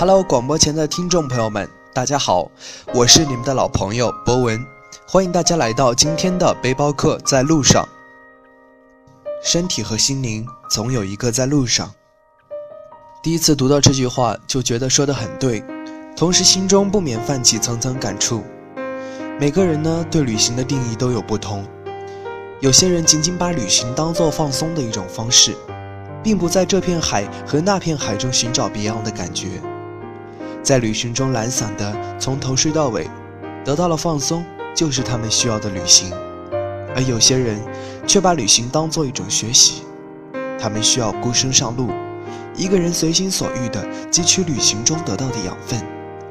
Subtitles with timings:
[0.00, 2.50] Hello，广播前的听众朋友们，大家好，
[2.94, 4.58] 我是你们的老朋友博文，
[5.06, 7.86] 欢迎大家来到今天的背包客在路上。
[9.44, 11.92] 身体和心灵总有一个在路上。
[13.22, 15.62] 第一次读到这句话，就觉得说的很对，
[16.16, 18.42] 同时心中不免泛起层层感触。
[19.38, 21.62] 每个人呢，对旅行的定义都有不同。
[22.60, 25.54] 有些人仅仅把旅行当做放松的一种方式，
[26.22, 29.60] 并不在这片海和那片海中寻找别样的感觉，
[30.62, 33.08] 在旅行中懒散的从头睡到尾，
[33.64, 36.12] 得到了放松，就是他们需要的旅行。
[36.94, 37.58] 而有些人
[38.06, 39.82] 却把旅行当做一种学习，
[40.58, 41.90] 他们需要孤身上路，
[42.56, 45.80] 一个人随心所欲地汲取旅行中得到的养分，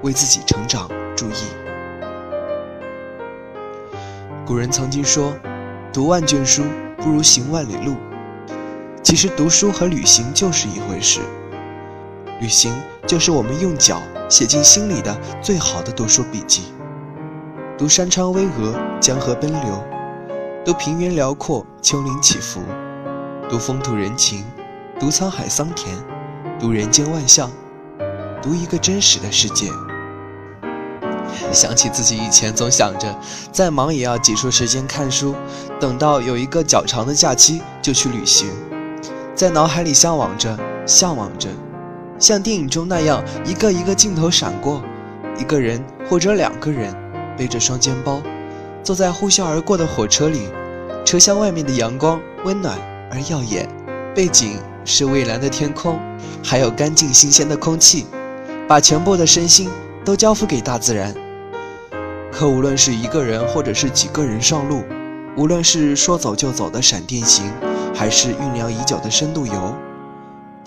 [0.02, 1.50] 为自己成长注意。
[4.46, 5.34] 古人曾经说。
[5.92, 6.64] 读万卷书
[6.98, 7.96] 不如行万里路。
[9.02, 11.20] 其实读书和旅行就是一回事。
[12.40, 12.74] 旅行
[13.06, 16.64] 就是我们用脚写进心里的最好的读书笔记。
[17.78, 19.74] 读山川巍峨，江河奔流；
[20.66, 22.62] 读平原辽阔，丘陵起伏；
[23.50, 24.46] 读风土人情，
[25.00, 25.96] 读沧海桑田，
[26.60, 27.52] 读人间万象，
[28.42, 29.68] 读一个真实的世界。
[31.52, 33.14] 想起自己以前总想着，
[33.52, 35.36] 再忙也要挤出时间看书，
[35.80, 38.50] 等到有一个较长的假期就去旅行，
[39.36, 41.50] 在脑海里向往着，向往着，
[42.20, 44.84] 像电影中那样一个一个镜头闪过，
[45.38, 46.94] 一个人或者两个人
[47.38, 48.22] 背着双肩包，
[48.84, 50.50] 坐在呼啸而过的火车里，
[51.06, 52.78] 车厢外面的阳光温暖
[53.10, 53.68] 而耀眼，
[54.14, 55.98] 背景是蔚蓝的天空，
[56.44, 58.06] 还有干净新鲜的空气，
[58.68, 59.70] 把全部的身心
[60.04, 61.16] 都交付给大自然。
[62.32, 64.84] 可无论是一个人，或者是几个人上路，
[65.38, 67.50] 无论是说走就走的闪电行，
[67.96, 69.74] 还是酝酿已久的深度游，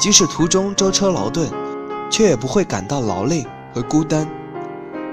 [0.02, 1.48] 即使途中舟车劳顿，
[2.10, 4.28] 却也不会感到劳累和孤单。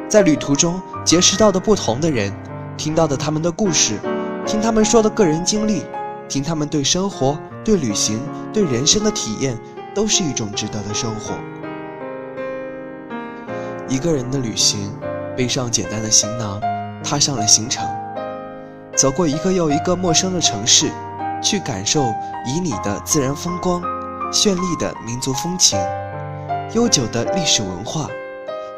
[0.09, 2.33] 在旅途中结识到的不同的人，
[2.75, 3.99] 听到的他们的故事，
[4.47, 5.83] 听他们说的个人经历，
[6.27, 8.19] 听他们对生活、对旅行、
[8.51, 9.55] 对人生的体验，
[9.93, 11.35] 都是一种值得的收获。
[13.87, 14.91] 一个人的旅行。
[15.37, 16.59] 背上简单的行囊，
[17.01, 17.87] 踏上了行程，
[18.93, 20.91] 走过一个又一个陌生的城市，
[21.41, 22.01] 去感受
[22.45, 23.81] 旖旎的自然风光、
[24.31, 25.79] 绚丽的民族风情、
[26.73, 28.07] 悠久的历史文化，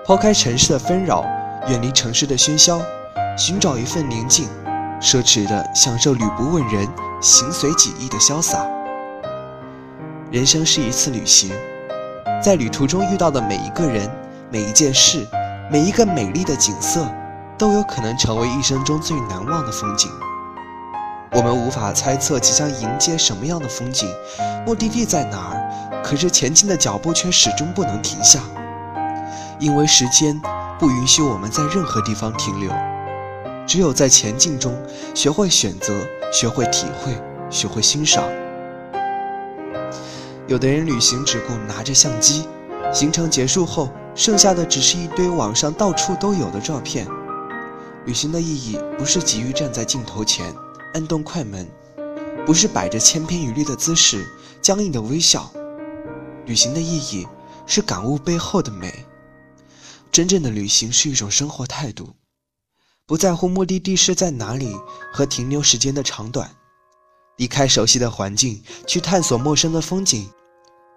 [0.05, 1.25] 抛开城市的纷扰，
[1.67, 2.81] 远离城市的喧嚣，
[3.37, 4.47] 寻找一份宁静，
[5.01, 6.87] 奢侈的享受旅不问人、
[7.21, 8.65] 行随己意的潇洒。
[10.31, 11.51] 人生是一次旅行，
[12.41, 14.09] 在旅途中遇到的每一个人、
[14.49, 15.27] 每一件事。
[15.69, 17.07] 每一个美丽的景色，
[17.57, 20.11] 都有可能成为一生中最难忘的风景。
[21.33, 24.13] 我们无法猜测即将迎接什么样的风景，
[24.65, 26.01] 目的地在哪儿？
[26.03, 28.41] 可是前进的脚步却始终不能停下，
[29.57, 30.39] 因为时间
[30.77, 32.69] 不允许我们在任何地方停留。
[33.65, 34.75] 只有在前进中，
[35.15, 35.93] 学会选择，
[36.33, 37.17] 学会体会，
[37.49, 38.25] 学会欣赏。
[40.47, 42.45] 有的人旅行只顾拿着相机，
[42.91, 43.89] 行程结束后。
[44.13, 47.07] 剩下的只是一堆网上到处都有的照片。
[48.03, 50.53] 旅行的意义不是急于站在镜头前
[50.93, 51.67] 按动快门，
[52.45, 54.27] 不是摆着千篇一律的姿势
[54.61, 55.51] 僵硬的微笑。
[56.45, 57.27] 旅行的意义
[57.65, 59.05] 是感悟背后的美。
[60.11, 62.15] 真正的旅行是一种生活态度，
[63.05, 64.75] 不在乎目的地是在哪里
[65.13, 66.49] 和停留时间的长短，
[67.37, 70.29] 离开熟悉的环境去探索陌生的风景。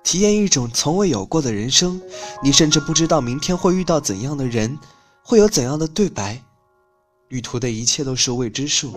[0.03, 2.03] 体验一种从未有过的人生，
[2.43, 4.78] 你甚至不知道明天会遇到怎样的人，
[5.22, 6.43] 会有怎样的对白。
[7.28, 8.93] 旅途的一切都是未知数，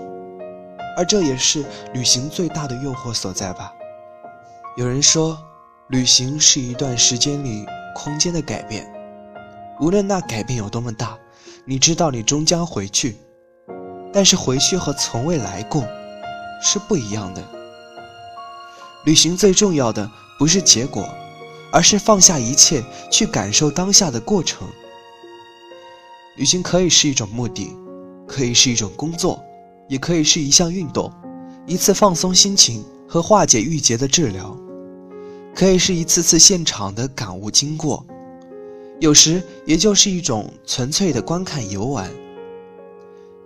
[0.97, 1.63] 而这也是
[1.93, 3.71] 旅行最大的诱惑所在吧。
[4.75, 5.37] 有人说，
[5.89, 7.65] 旅行是一段时间里
[7.95, 8.91] 空间的改变，
[9.79, 11.17] 无论那改变有多么大，
[11.63, 13.15] 你知道你终将回去，
[14.11, 15.87] 但是回去和从未来过
[16.61, 17.41] 是不一样的。
[19.05, 20.11] 旅行最重要的。
[20.39, 21.09] 不是结果，
[21.71, 24.67] 而是放下一切去感受当下的过程。
[26.35, 27.75] 旅行可以是一种目的，
[28.27, 29.43] 可以是一种工作，
[29.87, 31.11] 也可以是一项运动，
[31.65, 34.55] 一次放松心情和化解郁结的治疗，
[35.55, 38.05] 可以是一次次现场的感悟经过，
[38.99, 42.09] 有时也就是一种纯粹的观看游玩。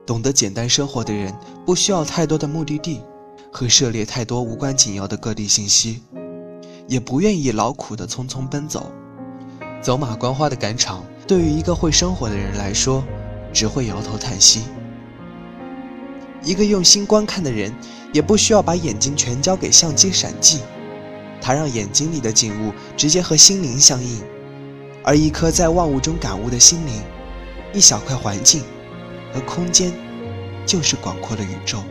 [0.06, 1.34] 懂得简单生活的人，
[1.66, 3.02] 不需要太多的目的地
[3.52, 6.02] 和涉猎太多无关紧要的各地信息。
[6.88, 8.92] 也不愿意劳苦的匆匆奔走，
[9.82, 13.02] 走马观花的赶场，对于一个会生活的人来说，
[13.54, 14.64] 只会摇头叹息。
[16.44, 17.74] 一个用心观看的人，
[18.12, 20.60] 也不需要把眼睛全交给相机闪记，
[21.42, 24.22] 他让眼睛里的景物直接和心灵相应。
[25.04, 26.94] 而一颗在万物中感悟的心灵，
[27.74, 28.64] 一小块环境
[29.34, 29.92] 和空间，
[30.66, 31.84] 就是广阔的宇宙。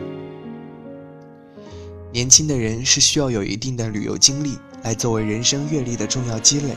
[2.13, 6.75] 年轻的人是需要有一定的旅游经历来作为人生阅历的重要积累，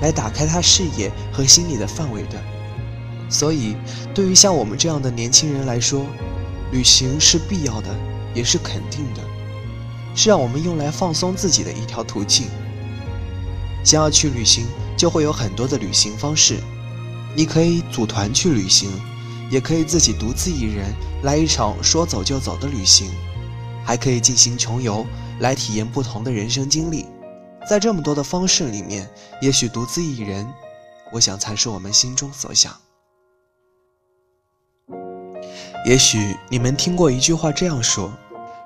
[0.00, 2.40] 来打开他视野和心理的范围的。
[3.30, 3.76] 所以，
[4.14, 6.06] 对于像我们这样的年轻人来说，
[6.70, 7.88] 旅行是必要的，
[8.34, 9.22] 也是肯定的，
[10.14, 12.46] 是让我们用来放松自己的一条途径。
[13.84, 14.66] 想要去旅行，
[14.96, 16.58] 就会有很多的旅行方式。
[17.34, 18.90] 你可以组团去旅行，
[19.50, 20.92] 也可以自己独自一人
[21.22, 23.10] 来一场说走就走的旅行。
[23.84, 25.06] 还可以进行穷游，
[25.40, 27.06] 来体验不同的人生经历。
[27.66, 29.08] 在这么多的方式里面，
[29.40, 30.46] 也许独自一人，
[31.10, 32.74] 我想才是我们心中所想。
[35.88, 38.12] 也许你们听过一句话这样说：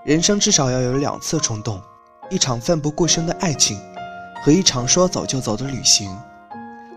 [0.05, 1.81] 人生至少要有两次冲动，
[2.29, 3.79] 一场奋不顾身的爱情，
[4.43, 6.13] 和一场说走就走的旅行。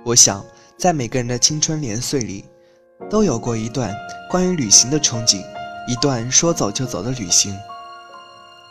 [0.03, 0.43] 我想，
[0.79, 2.43] 在每个人的青春年岁里，
[3.07, 3.95] 都有过一段
[4.31, 5.45] 关于旅行的憧憬，
[5.87, 7.55] 一段说走就走的旅行。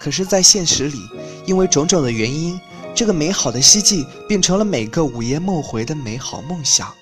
[0.00, 0.99] 可是，在现实里，
[1.47, 2.61] 因为种种的原因，
[2.97, 6.93] 这个美好的希冀变成了每个午夜梦回的美好梦想。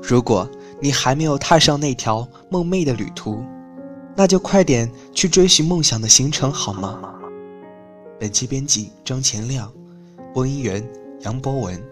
[0.00, 0.48] 如果
[0.82, 3.40] 你还没有踏上那条梦寐的旅途，
[4.16, 7.00] 那就快点去追寻梦想的行程好吗？
[8.18, 9.72] 本期编辑张前亮，
[10.34, 10.84] 播音员
[11.20, 11.91] 杨博文。